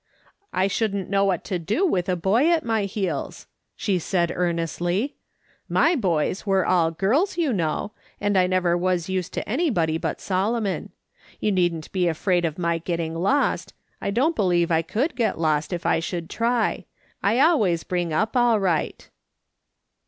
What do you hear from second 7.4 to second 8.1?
know,